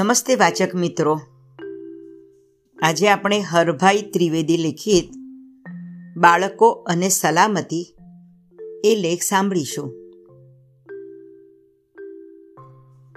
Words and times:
નમસ્તે 0.00 0.34
વાચક 0.34 0.74
મિત્રો. 0.74 1.20
આજે 2.82 3.08
આપણે 3.08 3.40
હરભાઈ 3.40 4.02
ત્રિવેદી 4.02 4.56
લિખિત 4.56 5.10
બાળકો 6.16 6.70
અને 6.70 7.08
સલામતી 7.08 7.96
એ 8.84 8.94
લેખ 8.96 9.22
સાંભળીશું. 9.22 9.92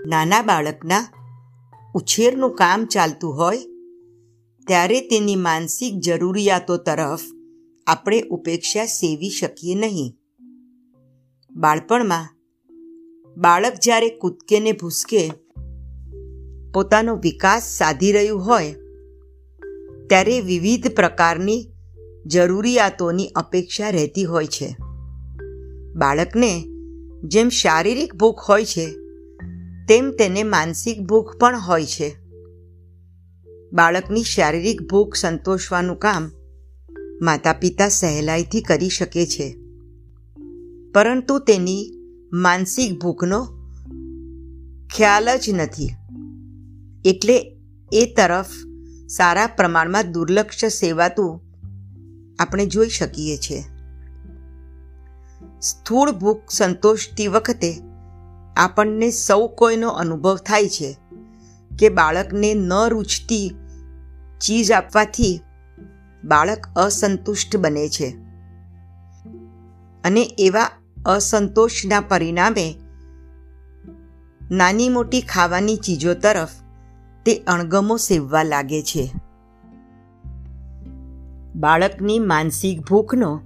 નાના 0.07 0.41
બાળકના 0.41 1.07
ઉછેરનું 1.96 2.55
કામ 2.55 2.86
ચાલતું 2.86 3.37
હોય 3.37 3.57
ત્યારે 4.68 5.01
તેની 5.01 5.36
માનસિક 5.36 6.00
જરૂરિયાતો 6.00 6.78
તરફ 6.78 7.21
આપણે 7.87 8.21
ઉપેક્ષા 8.21 8.86
સેવી 8.86 9.29
શકીએ 9.29 9.75
નહીં. 9.75 10.18
બાળપણમાં 11.51 12.29
બાળક 13.37 13.73
જ્યારે 13.83 14.10
કૂદકે 14.10 14.60
ને 14.60 14.71
ભૂસકે 14.71 15.32
પોતાનો 16.75 17.15
વિકાસ 17.15 17.78
સાધી 17.78 18.11
રહ્યું 18.11 18.46
હોય, 18.46 18.75
ત્યારે 20.10 20.42
વિવિધ 20.42 20.88
પ્રકારની 20.88 21.68
જરૂરિયાતોની 22.25 23.28
અપેક્ષા 23.28 23.89
રહેતી 23.89 24.24
હોય 24.24 24.47
છે. 24.47 24.75
બાળકને 25.96 26.66
જેમ 27.24 27.50
શારીરિક 27.50 28.16
ભૂખ 28.16 28.39
હોય 28.39 28.66
છે, 28.66 28.86
તેમ 29.88 30.11
તેને 30.11 30.43
માનસિક 30.43 31.02
ભૂખ 31.02 31.38
પણ 31.38 31.60
હોય 31.60 31.86
છે. 31.86 32.16
બાળકની 33.73 34.23
શારીરિક 34.23 34.81
ભૂખ 34.81 35.16
સંતોષવાનું 35.16 36.00
કામ 36.00 36.31
માતા 37.22 37.53
પિતા 37.53 37.89
સહેલાઈથી 37.89 38.61
કરી 38.61 38.89
શકે 38.89 39.25
છે. 39.25 39.58
પરંતુ 40.94 41.39
તેની 41.39 41.94
માનસિક 42.33 42.99
ભૂખનો 42.99 43.47
ખ્યાલ 44.95 45.38
જ 45.38 45.49
નથી. 45.49 46.05
એટલે 47.06 47.58
એ 47.94 48.14
તરફ 48.17 48.48
સારા 49.09 49.48
પ્રમાણમાં 49.48 50.11
દુર્લક્ષ 50.11 50.66
સેવાતું 50.66 51.42
આપણે 52.39 52.66
જોઈ 52.66 52.89
શકીએ 52.89 53.38
છીએ. 53.38 53.64
સ્થૂળ 55.61 56.11
ભૂખ 56.11 56.42
સંતોષતી 56.50 57.28
વખતે 57.28 57.81
આપણને 58.58 59.11
સૌ 59.11 59.48
કોઈનો 59.48 59.89
અનુભવ 59.89 60.38
થાય 60.38 60.70
છે 60.70 60.98
કે 61.80 61.89
બાળકને 61.89 62.53
ન 62.53 62.73
રૂચતી 62.89 63.56
ચીજ 64.42 64.72
આપવાથી 64.72 65.42
બાળક 66.23 66.67
અસંતુષ્ટ 66.76 67.58
બને 67.58 67.89
છે. 67.89 68.09
અને 70.03 70.36
એવા 70.38 70.70
અસંતોષના 71.06 72.00
પરિણામે 72.00 72.76
નાની 74.52 74.89
મોટી 74.89 75.22
ખાવાની 75.22 75.76
ચીજો 75.76 76.14
તરફ 76.14 76.64
તે 77.25 77.43
અણગમો 77.47 77.97
સેવવા 77.97 78.43
લાગે 78.43 78.81
છે. 78.81 79.11
બાળકની 81.55 82.19
માનસિક 82.19 82.81
ભૂખનો 82.81 83.41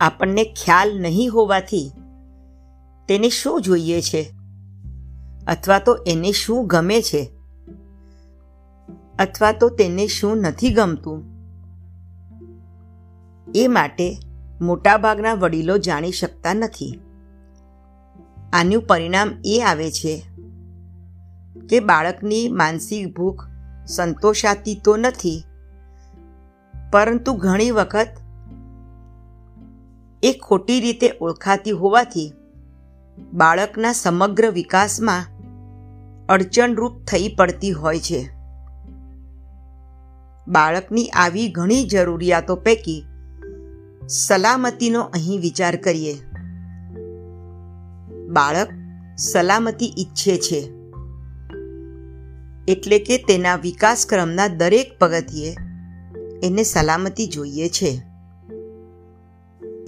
આપણને 0.00 0.44
ખ્યાલ 0.44 1.00
નહીં 1.00 1.32
હોવાથી 1.32 1.92
તેને 3.08 3.28
શું 3.28 3.62
જોઈએ 3.62 4.00
છે? 4.00 4.34
અથવા 5.46 5.78
તો 5.78 5.98
એને 6.06 6.32
શું 6.32 6.66
ગમે 6.66 7.02
છે? 7.02 7.30
અથવા 9.18 9.52
તો 9.52 9.68
તેને 9.68 10.06
શું 10.06 10.38
નથી 10.38 10.70
ગમતું? 10.70 11.24
એ 13.54 13.66
માટે 13.66 14.18
મોટાભાગના 14.60 15.34
વડીલો 15.34 15.78
જાણી 15.78 16.12
શકતા 16.12 16.54
નથી. 16.54 17.00
આનું 18.52 18.82
પરિણામ 18.82 19.30
એ 19.44 19.62
આવે 19.66 19.90
છે 19.90 20.33
કે 21.68 21.80
બાળકની 21.80 22.48
માનસિક 22.48 23.16
ભૂખ 23.16 23.46
સંતોષાતી 23.86 24.80
તો 24.84 24.96
નથી, 24.96 25.44
પરંતુ 26.92 27.32
ઘણી 27.32 27.70
વખત 27.70 28.08
એ 30.22 30.32
ખોટી 30.42 30.80
રીતે 30.80 31.12
ઓળખાતી 31.20 31.70
હોવાથી 31.70 32.32
બાળકના 33.32 33.92
સમગ્ર 33.92 34.50
વિકાસમાં 34.50 35.24
અડચણરૂપ 36.26 37.02
થઈ 37.04 37.34
પડતી 37.38 37.72
હોય 37.72 38.00
છે. 38.00 38.20
બાળકની 40.48 41.08
આવી 41.08 41.48
ઘણી 41.48 41.84
જરૂરિયાતો 41.84 42.56
પૈકી 42.56 43.04
સલામતીનો 44.08 45.00
અહીં 45.00 45.40
વિચાર 45.40 45.76
કરીએ. 45.76 46.14
બાળક 48.28 48.68
સલામતી 49.18 49.92
ઈચ્છે 49.98 50.36
છે. 50.36 50.83
એટલે 52.68 52.98
કે 52.98 53.18
તેના 53.18 53.56
વિકાસક્રમના 53.56 54.46
દરેક 54.46 54.98
પગથિયે 54.98 55.56
એને 56.42 56.62
સલામતી 56.62 57.26
જોઈએ 57.26 57.68
છે. 57.68 58.02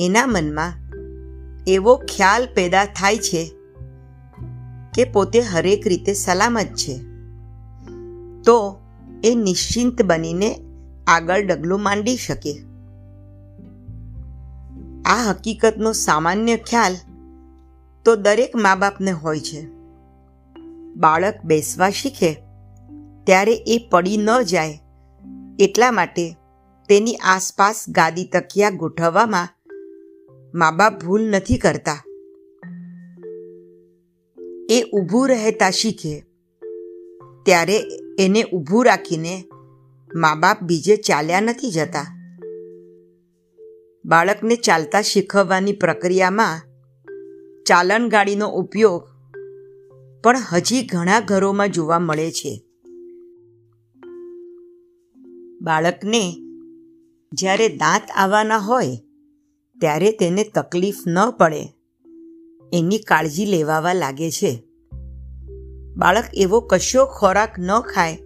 એના 0.00 0.26
મનમાં 0.26 0.72
એવો 1.66 1.96
ખ્યાલ 1.96 2.48
પેદા 2.54 2.84
થાય 2.84 3.18
છે 3.18 3.52
કે 4.94 5.04
પોતે 5.04 5.40
હરેક 5.40 5.86
રીતે 5.86 6.14
સલામત 6.14 6.66
છે. 6.66 6.98
તો 8.42 8.80
એ 9.24 9.34
નિશ્ચિંત 9.34 10.02
બનીને 10.02 10.60
આગળ 11.06 11.46
ડગલું 11.46 11.82
માંડી 11.82 12.16
શકે. 12.16 12.62
આ 15.02 15.30
હકીકતનો 15.30 15.92
સામાન્ય 15.92 16.56
ખ્યાલ 16.56 16.96
તો 18.04 18.16
દરેક 18.16 18.56
મા 18.56 18.74
બાપને 18.74 19.12
હોય 19.12 19.40
છે. 19.40 19.66
બાળક 20.94 21.40
બેસવા 21.44 21.90
શીખે 21.90 22.45
ત્યારે 23.26 23.54
એ 23.54 23.88
પડી 23.90 24.16
ન 24.16 24.42
જાય. 24.42 24.80
એટલા 25.58 25.90
માટે 25.90 26.36
તેની 26.88 27.14
આસપાસ 27.14 27.84
ગાદી 27.88 28.24
તકિયા 28.24 28.70
ગોઠવવામાં 28.70 29.48
મા 30.54 30.70
બાપ 30.70 31.04
ભૂલ 31.04 31.22
નથી 31.22 31.58
કરતા. 31.58 32.02
એ 34.70 34.82
ઊભું 34.82 35.28
રહેતા 35.28 35.70
શીખે. 35.70 36.24
ત્યારે 37.44 37.82
એને 38.18 38.44
ઊભું 38.44 38.84
રાખીને 38.84 39.44
મા 40.14 40.34
બાપ 40.34 40.62
બીજે 40.62 40.96
ચાલ્યા 40.96 41.40
નથી 41.40 41.70
જતા. 41.70 42.12
બાળકને 44.04 44.56
ચાલતા 44.56 45.02
શીખવવાની 45.02 45.72
પ્રક્રિયામાં 45.72 46.60
ચાલન 47.66 48.08
ગાડીનો 48.08 48.48
ઉપયોગ 48.48 49.08
પણ 50.22 50.36
હજી 50.52 50.86
ઘણા 50.86 51.20
ઘરોમાં 51.20 51.68
જોવા 51.68 51.98
મળે 51.98 52.30
છે. 52.30 52.65
બાળકને 55.66 56.32
જ્યારે 57.32 57.68
દાંત 57.68 58.02
આવવાના 58.16 58.58
હોય, 58.58 58.86
ત્યારે 59.80 60.12
તેને 60.12 60.44
તકલીફ 60.44 60.94
ન 61.06 61.30
પડે. 61.30 61.62
એની 62.72 62.98
કાળજી 62.98 63.46
લેવાવા 63.46 63.92
લાગે 63.92 64.30
છે. 64.30 64.62
બાળક 65.96 66.24
એવો 66.34 66.60
કશો 66.60 67.06
ખોરાક 67.06 67.58
ન 67.58 67.80
ખાય, 67.80 68.18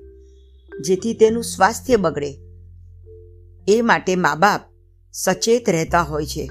જેથી 0.81 1.15
તેનું 1.15 1.43
સ્વાસ્થ્ય 1.43 1.97
બગડે. 1.97 2.39
એ 3.69 3.81
માટે 3.83 4.17
મા 4.17 4.35
બાપ 4.35 4.61
સચેત 5.13 5.71
રહેતા 5.71 6.03
હોય 6.03 6.27
છે. 6.27 6.51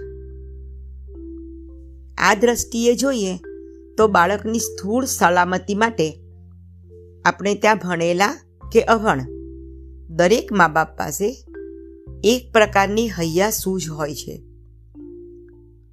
આ 2.18 2.34
દ્રષ્ટિએ 2.34 2.96
જોઈએ 2.96 3.36
તો 3.98 4.08
બાળકની 4.08 4.60
સ્થૂળ 4.60 5.06
સલામતી 5.06 5.76
માટે 5.76 6.24
આપણે 7.26 7.56
ત્યાં 7.56 7.78
ભણેલા 7.78 8.38
કે 8.72 8.82
અભણ 8.82 9.39
દરેક 10.20 10.54
મા 10.54 10.68
બાપ 10.68 10.98
પાસે 10.98 11.46
એક 12.24 12.54
પ્રકારની 12.54 13.10
હૈયા 13.10 13.50
સૂઝ 13.50 13.90
હોય 13.90 14.16
છે. 14.16 14.44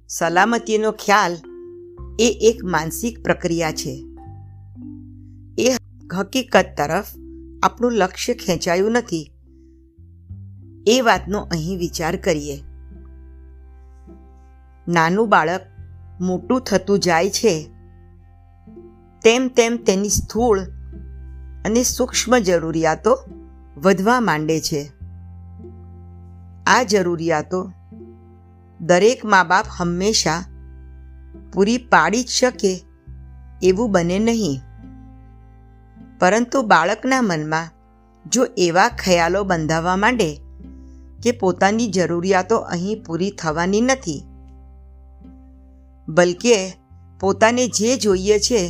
સલામતીનો 0.07 0.91
ખ્યાલ 0.91 1.37
એ 2.19 2.39
એક 2.41 2.63
માનસિક 2.63 3.23
પ્રક્રિયા 3.23 3.71
છે. 3.71 4.05
એ 5.59 5.71
હકીકત 6.15 6.65
તરફ 6.77 7.05
આપણું 7.63 7.91
લક્ષ્ય 7.91 8.33
ખેંચાયું 8.33 8.91
નથી. 8.91 9.31
એ 10.87 11.01
વાતનો 11.01 11.39
અહીં 11.39 11.77
વિચાર 11.77 12.15
કરીએ. 12.15 12.63
નાનું 14.87 15.29
બાળક 15.29 15.61
મોટું 16.21 16.61
થતું 16.61 16.99
જાય 16.99 17.29
છે. 17.29 17.69
તેમ 19.23 19.47
તેમ 19.47 19.77
તેની 19.77 20.09
સ્થૂળ 20.09 20.59
અને 21.65 21.83
સૂક્ષ્મ 21.83 22.37
જરૂરિયાતો 22.37 23.19
વધવા 23.83 24.19
માંડે 24.19 24.59
છે. 24.59 24.91
આ 26.67 26.83
જરૂરિયાતો 26.83 27.71
દરેક 28.81 29.25
મા 29.25 29.43
બાપ 29.43 29.65
હંમેશા 29.77 30.39
પૂરી 31.53 31.77
પાડી 31.77 32.23
જ 32.23 32.27
શકે 32.27 32.71
એવું 33.61 33.91
બને 33.91 34.19
નહીં. 34.19 34.59
પરંતુ 36.19 36.61
બાળકના 36.61 37.21
મનમાં 37.21 37.69
જો 38.25 38.47
એવા 38.57 38.89
ખ્યાલો 38.89 39.43
બંધાવવા 39.43 39.95
માંડે 39.95 40.29
કે 41.23 41.31
પોતાની 41.31 41.87
જરૂરિયાતો 41.87 42.57
અહીં 42.57 43.03
પૂરી 43.03 43.31
થવાની 43.31 43.81
નથી, 43.81 44.21
બલકે 46.07 46.73
પોતાને 47.19 47.67
જે 47.67 47.97
જોઈએ 47.97 48.39
છે 48.39 48.61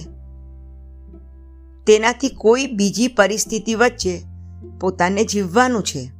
તેનાથી 1.87 2.29
કોઈ 2.29 2.67
બીજી 2.67 3.07
પરિસ્થિતિ 3.07 3.75
વચ્ચે 3.75 4.36
પોતાને 4.81 5.23
જીવવાનું 5.23 5.83
છે. 5.83 6.11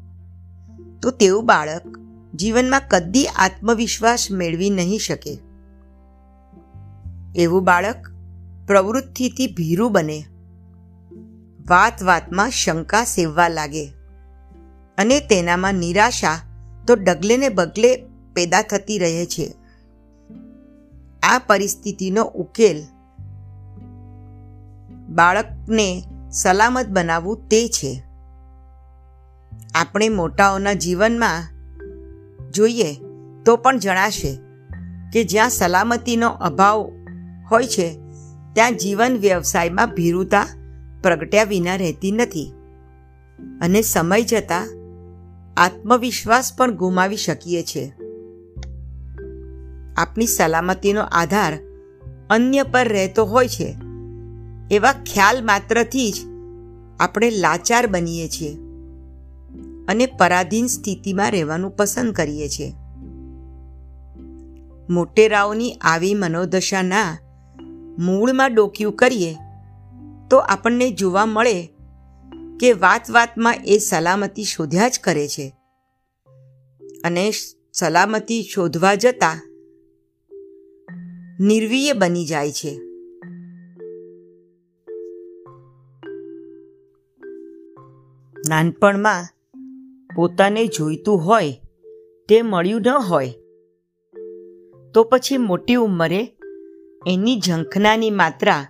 તો 1.01 1.11
તેવું 1.11 1.45
બાળક 1.45 1.97
જીવનમાં 2.35 2.81
કદી 2.89 3.25
આત્મવિશ્વાસ 3.25 4.27
મેળવી 4.31 4.69
નહીં 4.69 4.99
શકે. 4.99 5.39
એવું 7.35 7.63
બાળક 7.63 7.95
પ્રવૃત્તિથી 8.67 9.47
ભીરું 9.47 9.91
બને. 9.91 10.25
વાત 11.69 12.03
વાતમાં 12.03 12.49
શંકા 12.49 13.03
સેવવા 13.03 13.47
લાગે. 13.47 13.85
અને 14.97 15.19
તેનામાં 15.19 15.73
નિરાશા 15.73 16.39
તો 16.87 16.95
ડગલે 16.95 17.37
ને 17.37 17.49
બગલે 17.49 17.95
પેદા 18.33 18.61
થતી 18.61 18.97
રહે 18.97 19.25
છે. 19.25 19.53
આ 21.23 21.37
પરિસ્થિતિનો 21.37 22.23
ઉકેલ 22.23 22.83
બાળકને 25.09 26.03
સલામત 26.31 26.87
બનાવવું 26.87 27.47
તે 27.47 27.67
છે. 27.67 28.06
આપણે 29.77 30.09
મોટાઓના 30.09 30.73
જીવનમાં 30.73 31.43
જોઈએ 32.51 32.91
તો 33.45 33.57
પણ 33.57 33.77
જણાશે 33.77 34.39
કે 35.13 35.23
જ્યાં 35.23 35.49
સલામતીનો 35.49 36.29
અભાવ 36.29 36.79
હોય 37.51 37.67
છે, 37.67 37.99
ત્યાં 38.53 38.77
જીવન 38.77 39.17
વ્યવસાયમાં 39.17 39.93
ભીરુતા 39.95 40.45
પ્રગટ્યા 41.03 41.43
વિના 41.43 41.75
રહેતી 41.75 42.11
નથી 42.11 42.53
અને 43.61 43.81
સમય 43.81 44.21
જતાં 44.21 44.67
આત્મવિશ્વાસ 45.57 46.57
પણ 46.57 46.75
ગુમાવી 46.75 47.17
શકીએ 47.17 47.63
છીએ 47.63 47.93
આપણી 49.97 50.27
સલામતીનો 50.27 51.01
આધાર 51.01 51.53
અન્ય 52.29 52.63
પર 52.63 52.87
રહેતો 52.87 53.25
હોય 53.25 53.47
છે, 53.47 53.75
એવા 54.71 54.91
ખ્યાલ 54.91 55.45
માત્રથી 55.45 56.11
જ 56.11 56.17
આપણે 56.99 57.29
લાચાર 57.29 57.87
બનીએ 57.87 58.27
છીએ. 58.27 58.66
અને 59.87 60.05
પરાધીન 60.05 60.67
સ્થિતિમાં 60.67 61.31
રહેવાનું 61.31 61.71
પસંદ 61.71 62.13
કરીએ 62.13 62.49
છીએ. 62.49 62.73
મોટેરાઓની 64.89 65.73
આવી 65.73 66.13
મનોદશાના 66.13 67.17
મૂળમાં 67.99 68.53
ડોક્યું 68.53 68.93
કરીએ 68.93 69.35
તો 70.29 70.37
આપણને 70.37 70.91
જોવા 70.91 71.25
મળે 71.25 71.69
કે 72.59 72.73
વાત 72.73 73.11
વાતમાં 73.11 73.55
એ 73.65 73.77
સલામતી 73.77 74.43
શોધ્યા 74.43 74.89
જ 74.89 74.99
કરે 75.03 75.27
છે. 75.27 75.55
અને 77.03 77.31
સલામતી 77.73 78.43
શોધવા 78.43 78.95
જતા 78.95 79.49
નિર્વીય 81.39 81.93
બની 81.93 82.25
જાય 82.25 82.51
છે. 82.51 82.79
નાનપણમાં 88.49 89.36
પોતાને 90.17 90.67
જોઈતું 90.67 91.17
હોય, 91.17 91.61
તે 92.29 92.41
મળ્યું 92.41 92.81
ન 92.81 92.87
હોય. 92.87 93.33
તો 94.93 95.03
પછી 95.03 95.37
મોટી 95.37 95.75
ઉંમરે 95.75 96.35
એની 97.07 97.39
ઝંખનાની 97.39 98.09
માત્રા 98.09 98.67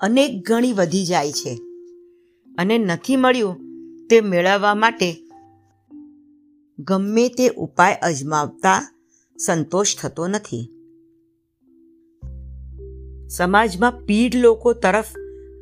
અનેક 0.00 0.48
ગણી 0.48 0.72
વધી 0.72 1.06
જાય 1.06 1.32
છે 1.32 1.54
અને 2.58 2.78
નથી 2.78 3.16
મળ્યું 3.16 3.56
તે 4.10 4.20
મેળવવા 4.20 4.74
માટે 4.74 5.28
ગમે 6.78 7.28
તે 7.28 7.48
ઉપાય 7.48 7.94
અજમાવતા 7.94 8.94
સંતોષ 9.46 9.96
થતો 9.96 10.26
નથી. 10.26 10.68
સમાજમાં 13.28 13.92
પીઢ 13.92 14.36
લોકો 14.36 14.72
તરફ 14.72 15.04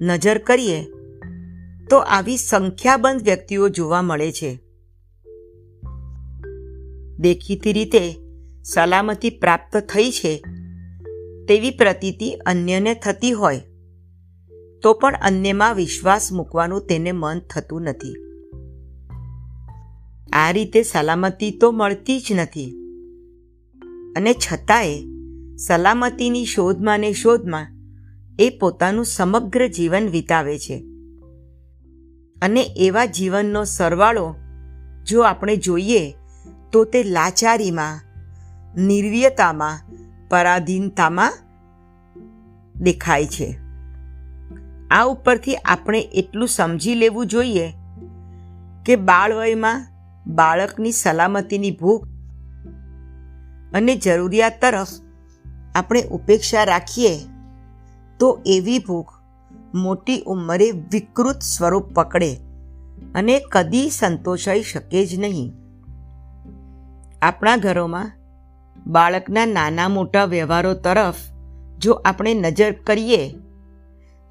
નજર 0.01 0.39
કરીએ 0.39 0.87
તો 1.91 1.99
આવી 1.99 2.37
સંખ્યાબંધ 2.37 3.23
વ્યક્તિઓ 3.23 3.69
જોવા 3.69 4.03
મળે 4.03 4.33
છે. 4.33 4.61
દેખીતી 7.19 7.73
રીતે 7.73 8.15
સલામતી 8.65 9.31
પ્રાપ્ત 9.31 9.77
થઈ 9.77 10.11
છે 10.11 10.45
તેવી 11.49 11.71
પ્રતીતિ 11.71 12.33
અન્યને 12.33 12.95
થતી 12.95 13.33
હોય, 13.33 13.61
તો 14.83 14.93
પણ 14.93 15.15
અન્યમાં 15.23 15.75
વિશ્વાસ 15.75 16.33
મૂકવાનું 16.33 16.87
તેને 16.87 17.13
મન 17.13 17.39
થતું 17.39 17.83
નથી. 17.83 18.17
આ 20.33 20.51
રીતે 20.51 20.83
સલામતી 20.83 21.51
તો 21.51 21.71
મળતી 21.71 22.21
જ 22.21 22.33
નથી. 22.33 22.71
અને 24.17 24.35
છતાંય 24.35 24.95
સલામતીની 25.57 26.45
શોધમાં 26.45 27.01
ને 27.01 27.13
શોધમાં 27.13 27.67
એ 28.39 28.51
પોતાનું 28.51 29.05
સમગ્ર 29.05 29.67
જીવન 29.67 30.09
વિતાવે 30.09 30.59
છે. 30.59 30.90
અને 32.43 32.61
એવા 32.77 33.05
જીવનનો 33.05 33.65
સરવાળો 33.65 34.35
જો 35.07 35.23
આપણે 35.23 35.57
જોઈએ 35.57 36.15
તો 36.73 36.85
તે 36.85 37.03
લાચારીમાં, 37.03 38.01
નિર્વીયતામાં, 38.87 39.79
પરાધીનતામાં 40.29 41.33
દેખાય 42.83 43.27
છે. 43.27 43.59
આ 44.91 45.05
ઉપરથી 45.05 45.55
આપણે 45.55 46.01
એટલું 46.01 46.49
સમજી 46.49 46.95
લેવું 46.95 47.27
જોઈએ 47.27 47.73
કે 48.87 48.97
બાળવયમાં 48.97 49.87
બાળકની 50.27 50.93
સલામતીની 50.93 51.71
ભૂખ 51.71 52.07
અને 53.73 53.97
જરૂરિયાત 53.97 54.61
તરફ 54.61 54.89
આપણે 55.75 56.03
ઉપેક્ષા 56.03 56.65
રાખીએ 56.65 57.21
તો 58.21 58.39
એવી 58.47 58.79
ભૂખ 58.79 59.20
મોટી 59.75 60.23
ઉંમરે 60.27 60.71
વિકૃત 60.71 61.41
સ્વરૂપ 61.41 61.93
પકડે 61.95 62.35
અને 63.15 63.41
કદી 63.53 63.91
સંતોષાઈ 63.91 64.63
શકે 64.63 65.07
જ 65.07 65.19
નહીં. 65.19 65.53
આપણા 67.23 67.57
ઘરોમાં 67.57 68.13
બાળકના 68.87 69.47
નાના 69.47 69.89
મોટા 69.89 70.25
વ્યવહારો 70.25 70.75
તરફ 70.75 71.15
જો 71.79 71.93
આપણે 71.93 72.35
નજર 72.35 72.73
કરીએ, 72.73 73.35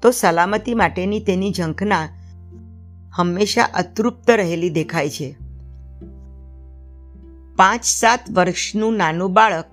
તો 0.02 0.10
સલામતી 0.10 0.74
માટેની 0.74 1.20
તેની 1.20 1.52
ઝંખના 1.52 2.08
હંમેશા 3.14 3.62
અતૃપ્ત 3.62 4.30
રહેલી 4.30 4.70
દેખાય 4.70 5.10
છે. 5.10 5.36
પાંચ 7.56 7.84
સાત 7.84 8.20
વર્ષનું 8.30 8.96
નાનું 8.96 9.32
બાળક 9.32 9.64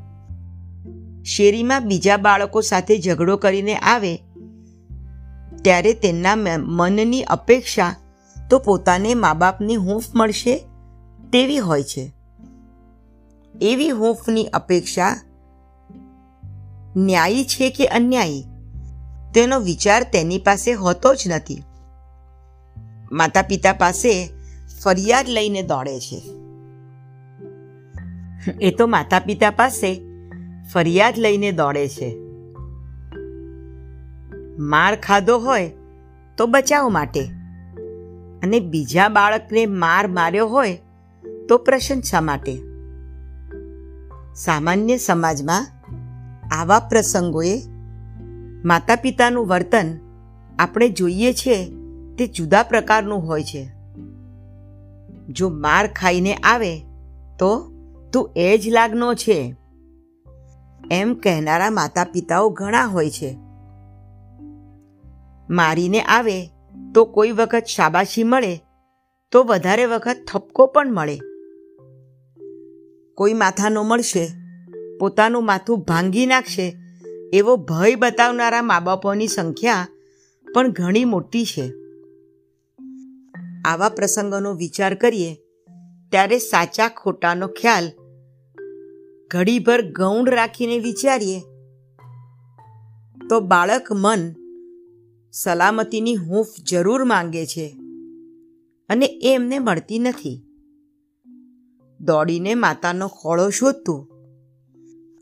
શેરીમાં 1.26 1.88
બીજા 1.88 2.18
બાળકો 2.18 2.62
સાથે 2.62 2.98
ઝઘડો 2.98 3.38
કરીને 3.38 3.76
આવે 3.76 4.24
ત્યારે 5.68 5.94
તેના 5.94 6.36
મનની 6.58 7.22
અપેક્ષા 7.22 7.96
તો 8.50 8.60
પોતાને 8.60 9.14
મા 9.14 9.34
બાપની 9.34 9.76
હૂંફ 9.76 10.04
મળશે 10.16 10.58
તેવી 11.34 11.58
હોય 11.58 11.84
છે. 11.84 12.14
એવી 13.62 13.90
હૂંફની 13.90 14.46
અપેક્ષા 14.46 15.22
ન્યાયી 16.98 17.44
છે 17.44 17.70
કે 17.70 17.86
અન્યાયી? 17.86 18.44
તેનો 19.34 19.60
વિચાર 19.60 20.04
તેની 20.04 20.38
પાસે 20.38 20.74
હોતો 20.74 21.16
જ 21.16 21.24
નથી. 21.28 21.64
માતા 23.12 23.42
પિતા 23.42 23.74
પાસે 23.74 24.30
ફરિયાદ 24.84 25.26
લઈને 25.28 25.62
દોડે 25.62 26.00
છે. 26.00 26.22
એ 28.62 28.72
તો 28.72 28.88
માતા 28.88 29.20
પિતા 29.20 29.50
પાસે 29.50 30.02
ફરિયાદ 30.74 31.18
લઈને 31.18 31.52
દોડે 31.52 31.88
છે. 31.88 32.27
માર 34.58 34.96
ખાધો 34.96 35.38
હોય 35.38 35.72
તો 36.38 36.48
બચાવ 36.48 36.90
માટે. 36.90 37.22
અને 38.44 38.60
બીજા 38.60 39.10
બાળકને 39.10 39.66
માર 39.66 40.08
માર્યો 40.08 40.48
હોય 40.48 40.80
તો 41.50 41.58
પ્રશંસા 41.58 42.22
માટે. 42.22 42.56
સામાન્ય 44.36 44.98
સમાજમાં 44.98 45.68
આવા 46.52 46.80
પ્રસંગોએ 46.80 47.62
માતા 48.66 48.96
પિતાનું 48.96 49.48
વર્તન 49.48 50.00
આપણે 50.60 50.90
જોઈએ 50.90 51.34
છીએ 51.34 51.72
તે 52.18 52.28
જુદા 52.28 52.64
પ્રકારનું 52.64 53.28
હોય 53.28 53.44
છે. 53.44 53.70
જો 55.28 55.50
માર 55.50 55.88
ખાઈને 55.88 56.34
આવે 56.34 56.80
તો 57.40 57.72
તું 58.14 58.30
એ 58.36 58.58
જ 58.58 58.70
લાગનો 58.70 59.14
છે. 59.14 59.56
એમ 60.92 61.14
કહેનારા 61.14 61.70
માતા 61.70 62.04
પિતાઓ 62.04 62.50
ઘણા 62.50 62.86
હોય 62.86 63.10
છે. 63.10 63.47
મારીને 65.50 66.02
આવે, 66.02 66.46
તો 66.96 67.06
કોઈ 67.06 67.32
વખત 67.32 67.64
શાબાશી 67.66 68.24
મળે, 68.24 68.64
તો 69.32 69.44
વધારે 69.44 69.86
વખત 69.86 70.18
થપકો 70.28 70.66
પણ 70.66 70.94
મળે. 70.94 71.18
કોઈ 73.16 73.34
માથાનો 73.34 73.84
મળશે, 73.84 74.30
પોતાનું 75.00 75.46
માથું 75.46 75.80
ભાંગી 75.80 76.26
નાખશે, 76.26 76.76
એવો 77.34 77.56
ભય 77.56 77.96
બતાવનારા 77.96 78.62
મા 78.62 78.80
બાપોની 78.80 79.28
સંખ્યા 79.28 79.88
પણ 80.54 80.72
ઘણી 80.72 81.06
મોટી 81.06 81.46
છે. 81.46 81.74
આવા 83.66 83.90
પ્રસંગોનો 83.90 84.54
વિચાર 84.54 84.94
કરીએ, 84.94 85.36
ત્યારે 86.12 86.38
સાચા 86.38 86.88
ખોટાનો 86.88 87.48
ખ્યાલ 87.48 87.92
ઘડીભર 89.28 89.82
ગૌણ 89.92 90.26
રાખીને 90.26 90.80
વિચારીએ. 90.80 91.40
તો 93.30 93.40
બાળક 93.40 93.88
મન 93.92 94.34
સલામતીની 95.44 96.16
હૂંફ 96.16 96.48
જરૂર 96.70 97.04
માંગે 97.04 97.46
છે 97.46 97.78
અને 98.90 99.06
એ 99.06 99.34
એમને 99.34 99.60
મળતી 99.60 100.00
નથી. 100.00 100.44
દોડીને 102.00 102.54
માતાનો 102.54 103.08
ખોળો 103.08 103.50
શોધતું 103.50 104.08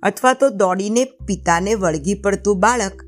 અથવા 0.04 0.34
તો 0.34 0.50
દોડીને 0.50 1.06
પિતાને 1.06 1.76
વળગી 1.76 2.14
પડતું 2.14 2.60
બાળક 2.60 3.02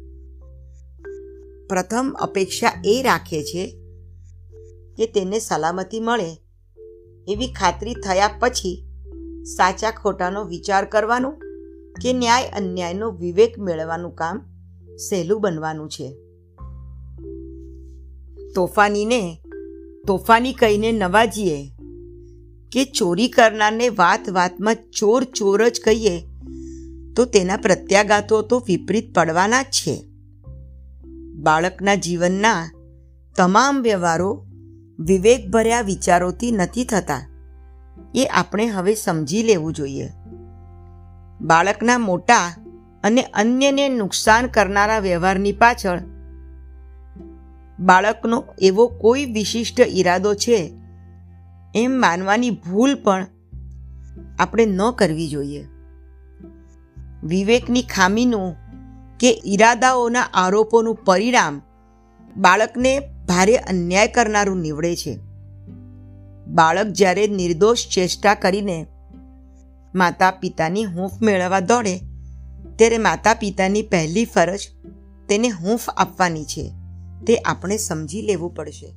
પ્રથમ 1.70 2.16
અપેક્ષા 2.20 2.82
એ 2.86 3.02
રાખે 3.02 3.44
છે 3.44 3.80
કે 4.98 5.06
તેને 5.06 5.40
સલામતી 5.40 6.00
મળે 6.00 6.38
એવી 7.28 7.48
ખાતરી 7.48 7.94
થયા 7.94 8.30
પછી 8.40 8.86
સાચા 9.58 9.92
ખોટાનો 9.92 10.44
વિચાર 10.44 10.86
કરવાનું 10.86 11.32
કે 12.02 12.14
ન્યાય 12.14 12.48
અન્યાયનો 12.48 13.12
વિવેક 13.12 13.60
મેળવવાનું 13.60 14.16
કામ 14.16 14.42
સહેલું 15.10 15.42
બનવાનું 15.42 15.90
છે. 15.90 16.27
તોફાનીને, 18.58 19.38
તોફાની 20.08 20.54
કહીને 20.54 20.92
નવાજીએ 20.92 21.72
કે 22.72 22.86
ચોરી 22.86 23.28
કરનારને 23.28 23.90
વાત 23.90 24.30
વાતમાં 24.30 24.76
ચોર 24.76 25.24
ચોર 25.24 25.70
જ 25.70 25.82
કહીએ, 25.86 26.20
તો 27.16 27.26
તેના 27.26 27.58
પ્રત્યાઘાતો 27.58 28.42
તો 28.42 28.64
વિપરીત 28.68 29.16
પડવાના 29.16 29.62
જ 29.62 29.66
છે. 29.66 30.04
બાળકના 31.34 31.96
જીવનના 31.96 32.72
તમામ 33.36 33.82
વ્યવહારો 33.82 34.46
વિવેકભર્યા 35.00 35.82
વિચારોથી 35.82 36.52
નથી 36.52 36.84
થતા. 36.84 37.30
એ 38.16 38.26
આપણે 38.26 38.66
હવે 38.66 38.96
સમજી 38.96 39.44
લેવું 39.44 39.74
જોઈએ. 39.74 40.10
બાળકના 41.42 41.98
મોટા 41.98 42.56
અને 43.04 43.22
અન્યને 43.22 43.90
નુકસાન 43.90 44.48
કરનારા 44.48 45.00
વ્યવહારની 45.00 45.52
પાછળ 45.52 46.00
બાળકનો 47.80 48.44
એવો 48.62 48.88
કોઈ 48.88 49.26
વિશિષ્ટ 49.26 49.80
ઈરાદો 49.80 50.34
છે? 50.34 50.74
એમ 51.76 51.92
માનવાની 51.92 52.50
ભૂલ 52.50 52.96
પણ 52.96 53.28
આપણે 54.40 54.66
ન 54.66 54.92
કરવી 54.92 55.30
જોઈએ. 55.30 55.68
વિવેકની 57.24 57.82
ખામીનું 57.82 58.56
કે 59.20 59.42
ઈરાદાઓના 59.46 60.22
આરોપોનું 60.22 60.96
પરિણામ 60.96 61.62
બાળકને 62.38 63.00
ભારે 63.00 63.58
અન્યાય 63.58 64.08
કરનારું 64.08 64.58
નીવડે 64.58 64.96
છે. 64.96 65.20
બાળક 66.48 66.88
જ્યારે 66.88 67.28
નિર્દોષ 67.28 67.88
ચેષ્ટા 67.88 68.34
કરીને 68.36 68.88
માતા 69.96 70.32
પિતાની 70.32 70.84
હૂંફ 70.84 71.22
મેળવવા 71.22 71.60
દોડે, 71.60 71.98
ત્યારે 72.76 72.98
માતા 72.98 73.34
પિતાની 73.34 73.82
પહેલી 73.82 74.26
ફરજ 74.26 74.60
તેને 75.30 75.48
હૂંફ 75.48 75.90
આપવાની 75.90 76.44
છે. 76.44 76.77
તે 77.26 77.38
આપણે 77.38 77.78
સમજી 77.78 78.22
લેવું 78.22 78.54
પડશે. 78.54 78.90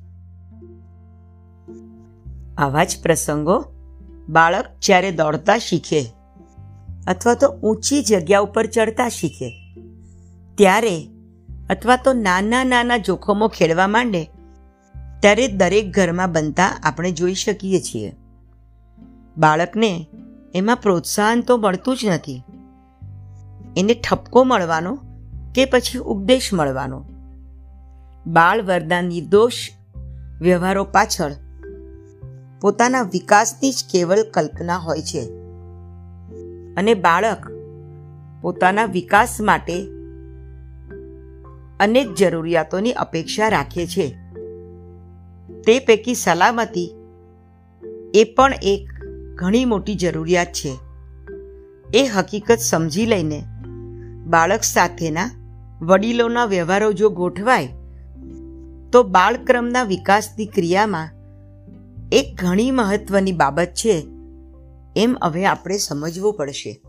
આવા 2.57 2.83
જ 2.83 2.97
પ્રસંગો 3.03 3.65
બાળક 4.29 4.65
જ્યારે 4.81 5.11
દોડતા 5.11 5.57
શીખે 5.57 6.01
અથવા 7.07 7.33
તો 7.33 7.47
ઊંચી 7.63 8.01
જગ્યા 8.01 8.39
ઉપર 8.39 8.65
ચડતા 8.65 9.09
શીખે, 9.09 9.49
ત્યારે 10.57 10.95
અથવા 11.69 11.95
તો 11.95 12.13
નાના 12.13 12.63
નાના 12.63 12.97
જોખમો 12.97 13.47
ખેડવા 13.47 13.87
માંડે, 13.87 14.23
ત્યારે 15.19 15.47
દરેક 15.47 15.91
ઘરમાં 15.91 16.31
બનતા 16.31 16.79
આપણે 16.83 17.11
જોઈ 17.11 17.33
શકીએ 17.33 17.79
છીએ. 17.79 18.15
બાળકને 19.37 20.07
એમાં 20.55 20.77
પ્રોત્સાહન 20.77 21.41
તો 21.41 21.57
મળતું 21.57 21.97
જ 21.97 22.05
નથી. 22.05 22.43
એને 23.77 23.93
ઠપકો 23.93 24.43
મળવાનો 24.43 24.93
કે 25.55 25.65
પછી 25.65 25.99
ઉપદેશ 25.99 26.49
મળવાનો? 26.53 26.99
બાળ 28.31 28.61
વરદાન 28.61 29.05
નિર્દોષ 29.05 29.53
વ્યવહારો 30.41 30.83
પાછળ. 30.83 31.31
પોતાના 32.61 33.01
વિકાસની 33.01 33.71
જ 33.71 33.75
કેવલ 33.91 34.23
કલ્પના 34.33 34.77
હોય 34.77 35.01
છે. 35.01 35.21
અને 36.77 36.93
બાળક 36.93 37.51
પોતાના 38.41 38.85
વિકાસ 38.85 39.41
માટે 39.41 39.83
અનેક 41.79 42.13
જરૂરિયાતોની 42.13 42.91
અપેક્ષા 42.91 43.49
રાખે 43.49 43.87
છે. 43.87 44.07
તે 45.61 45.79
પૈકી 45.79 46.15
સલામતી 46.15 46.95
એ 48.13 48.23
પણ 48.23 48.53
એક 48.61 48.87
ઘણી 49.35 49.65
મોટી 49.65 49.95
જરૂરિયાત 49.95 50.47
છે. 50.47 50.77
એ 51.93 52.05
હકીકત 52.05 52.57
સમજી 52.57 53.05
લઈને 53.05 53.43
બાળક 54.27 54.63
સાથેના 54.63 55.31
વડીલોના 55.81 56.45
વ્યવહારો 56.45 56.93
જો 56.93 57.09
ગોઠવાય 57.09 57.69
તો 58.91 59.03
બાળક્રમના 59.03 59.83
વિકાસની 59.83 60.45
ક્રિયામાં 60.45 61.09
એક 62.11 62.27
ઘણી 62.37 62.71
મહત્વની 62.71 63.31
બાબત 63.31 63.73
છે 63.73 63.95
એમ 64.95 65.15
હવે 65.23 65.45
આપણે 65.45 65.77
સમજવું 65.77 66.33
પડશે. 66.33 66.81